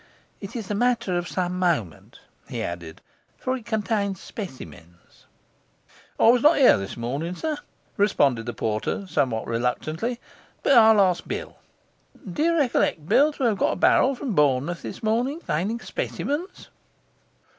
'It 0.39 0.55
is 0.55 0.71
a 0.71 0.73
matter 0.73 1.15
of 1.15 1.27
some 1.27 1.59
moment,' 1.59 2.21
he 2.49 2.63
added, 2.63 3.01
'for 3.37 3.55
it 3.55 3.67
contains 3.67 4.19
specimens.' 4.19 5.27
'I 6.19 6.29
was 6.29 6.41
not 6.41 6.57
here 6.57 6.75
this 6.79 6.97
morning, 6.97 7.35
sir,' 7.35 7.59
responded 7.97 8.47
the 8.47 8.53
porter, 8.55 9.05
somewhat 9.05 9.45
reluctantly, 9.45 10.19
'but 10.63 10.73
I'll 10.75 10.99
ask 10.99 11.27
Bill. 11.27 11.57
Do 12.33 12.41
you 12.41 12.57
recollect, 12.57 13.07
Bill, 13.07 13.31
to 13.33 13.43
have 13.43 13.59
got 13.59 13.73
a 13.73 13.75
barrel 13.75 14.15
from 14.15 14.33
Bournemouth 14.33 14.81
this 14.81 15.03
morning 15.03 15.37
containing 15.37 15.79
specimens? 15.81 16.69